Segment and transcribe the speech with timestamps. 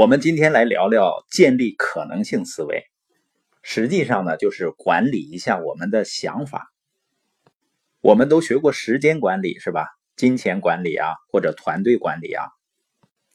[0.00, 2.84] 我们今天来聊聊建立可能性思维，
[3.62, 6.72] 实际上呢，就是管理一下我们的想法。
[8.00, 9.88] 我们都学过时间管理是吧？
[10.16, 12.46] 金钱管理啊，或者团队管理啊。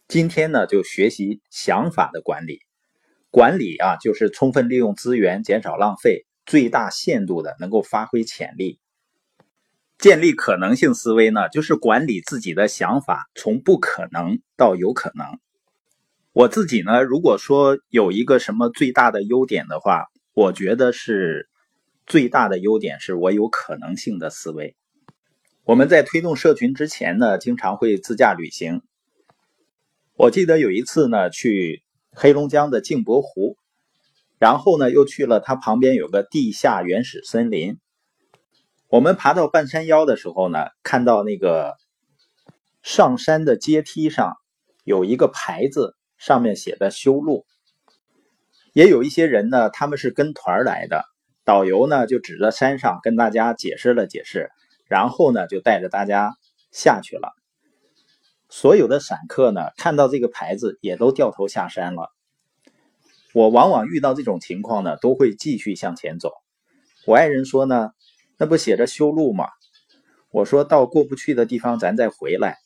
[0.08, 2.62] 今天呢，就学习想法的管理。
[3.30, 8.80] 管理啊，就是充分利用资源，减少浪费，最大限度的能够发挥潜力。
[10.00, 15.40] 建立可能性思维呢，就是管理自己的想法，从不可能到有可能。
[16.36, 21.48] 我自己呢，如果说有一个什么最大的优点的话，我觉得是
[22.06, 24.76] 最大的优点是我有可能性的思维。
[25.64, 28.82] 我们在推动社群之前呢，经常会自驾旅行。
[30.18, 33.56] 我记得有一次呢，去黑龙江的镜泊湖，
[34.38, 37.78] 然后呢又去了它旁边有个地下原始森林。
[38.90, 41.76] 我们爬到半山腰的时候呢，看到那个
[42.84, 44.34] 上山的阶梯上
[44.84, 45.96] 有一个牌子。
[46.18, 47.46] 上面写的修路，
[48.74, 51.06] 也有一些人呢，他们是跟团来的，
[51.44, 54.50] 导游呢就指着山上跟大家解释了解释，
[54.88, 56.34] 然后呢就带着大家
[56.72, 57.34] 下去了。
[58.50, 62.10] 所有的散客呢看到这个牌子也都掉头下山了。
[63.34, 66.32] 我往往遇到这种情况呢，都会继续向前走。
[67.06, 67.92] 我爱人说呢，
[68.38, 69.50] 那不写着修路吗？
[70.32, 72.58] 我说到过不去的地方咱再回来。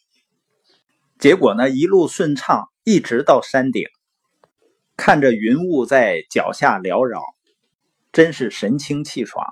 [1.18, 2.69] 结果呢一路顺畅。
[2.84, 3.88] 一直到山顶，
[4.98, 7.22] 看着云雾在脚下缭绕，
[8.12, 9.46] 真是神清气爽。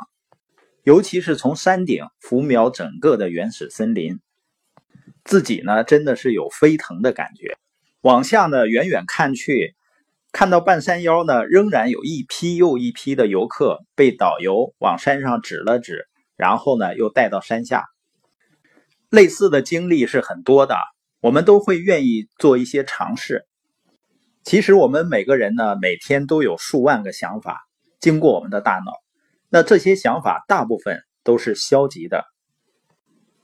[0.84, 4.19] 尤其是从山顶俯瞄整个的原始森林，
[5.25, 7.58] 自己呢真的是有飞腾的感觉。
[8.02, 9.75] 往下呢远远看去，
[10.31, 17.84] 看到半山腰呢仍然有一批又一批的游客被导游往山上指了指，然后呢又带到山下。
[19.09, 20.78] 类似的经历是很多的。
[21.20, 23.46] 我们都会愿意做一些尝试。
[24.44, 27.68] 其实我们每个人呢，每天都有数万个想法
[28.00, 28.92] 经过我们的大脑。
[29.50, 32.25] 那这些想法大部分都是消极的。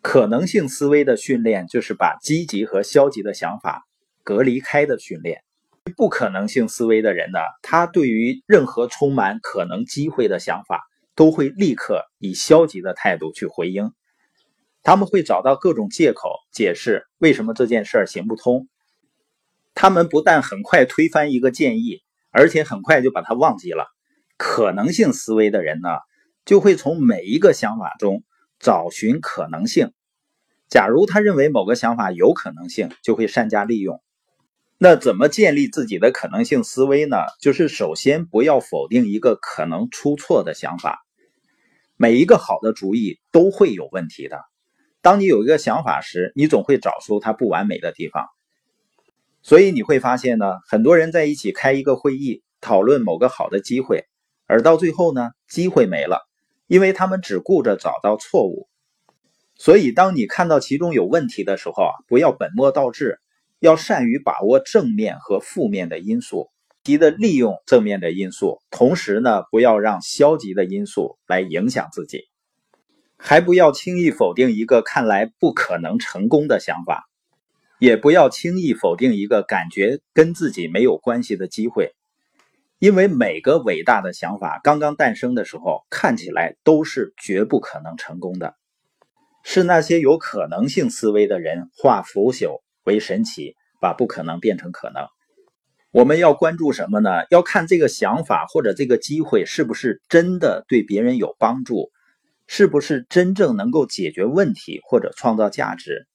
[0.02, 3.84] 可能性思维的训练就是把积极和消极的想法
[4.24, 5.42] 隔离开的训练。
[5.98, 10.84] 不可能性思维的人呢，他对于任何充满可能机会的想法，
[11.16, 13.92] 都会立刻以消极的态度去回应。
[14.84, 18.68] 他们会找到各种借口解释为什么这件事儿行不通。
[19.74, 22.02] 他们不但很快推翻一个建议，
[22.32, 23.88] 而且很快就把它忘记了。
[24.38, 25.90] 可能性思维的人呢，
[26.46, 28.24] 就会从每一个想法中
[28.60, 29.94] 找寻可能性。
[30.68, 34.02] 假如他认为某个想法有可能性，就会善加利用。
[34.78, 37.18] 那怎么建立自己的可能性思维呢？
[37.40, 41.06] 就是首先不要否定一个可能出错的想法。
[41.96, 44.42] 每一个好的主意都会有问题的。
[45.04, 48.26] 当你有一个想法时，你总会找出它不完美的地方。
[49.42, 54.06] 所以你会发现呢，很多人在一起开一个会议，讨论某个好的机会，
[54.48, 56.26] 而到最后呢，机会没了，
[56.68, 58.70] 因为他们只顾着找到错误。
[59.56, 63.20] 所以，当你看到其中有问题的时候啊，不要本末倒置，
[63.60, 66.48] 要善于把握正面和负面的因素，
[66.82, 72.22] 积极的利用正面的因素，同时呢，不要让消极的因素来影响自己。
[73.26, 77.06] 还不要轻易否定一个看来不可能成功的想法，
[77.80, 81.94] 也不要轻易否定一个感觉跟自己没有关系的机会，
[82.80, 88.56] 因为每个伟大的想法刚刚诞生的时候，看起来都是绝不可能成功的。
[89.42, 95.08] 是那些有可能性思维的人化腐朽为神奇，把不可能变成可能。
[95.92, 97.10] 我们要关注什么呢？
[97.30, 101.90] 要看这个想法或者这个机会是不是真的对别人有帮助。
[102.48, 106.08] 是不是真正能够解决问题或者创造价值？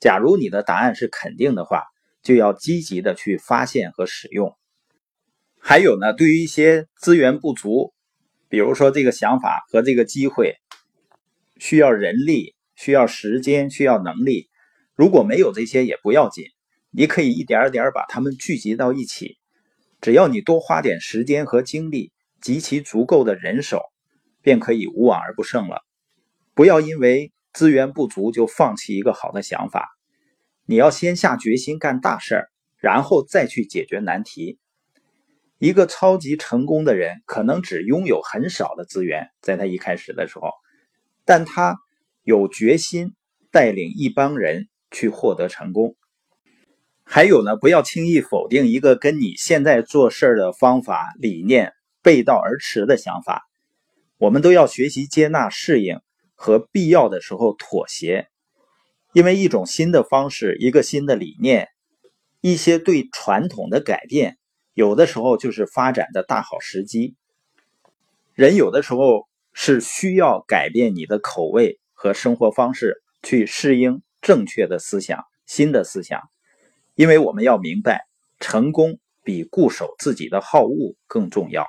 [0.00, 1.84] 假如你的答案是肯定的话，
[2.22, 4.56] 就要积极的去发现和使用。
[5.58, 7.92] 还有呢，对于一些资源不足，
[8.48, 10.56] 比如说这个想法和这个机会
[11.58, 14.48] 需要人力、需要时间、需要能力，
[14.96, 16.46] 如果没有这些也不要紧，
[16.90, 19.38] 你可以一点点把它们聚集到一起。
[20.00, 22.10] 只要你多花点时间和精力，
[22.40, 23.91] 集齐足够的人手。
[24.42, 25.82] 便可以无往而不胜了。
[26.54, 29.88] 不要因为资源不足就放弃一个好的想法。
[30.66, 34.58] 你要先下决心干大事儿，然后再去解决难题。
[35.58, 40.50] 一个超级成功的人可能只拥有很少的资源，在他一开始的时候，
[41.24, 41.78] 但他
[42.22, 43.14] 有决心
[43.50, 45.94] 带领一帮人去获得成功。
[47.04, 51.72] 还有呢，不要轻易否定一个跟你现在做事的方法理念
[52.02, 53.42] 背道而驰的想法。
[54.22, 55.98] 我们都要学习接纳、适应
[56.36, 58.28] 和必要的时候妥协，
[59.12, 61.66] 因为一种新的方式、一个新的理念，
[62.40, 64.38] 一些对传统的改变，
[64.74, 67.16] 有的时候就是发展的大好时机。
[68.32, 76.20] 人有的时候是需要改变你的口味和生活方式，去适应正确的思想、新的思想。
[76.94, 78.06] 因为我们要明白，
[78.38, 81.66] 成功比固守自己的好恶更重要。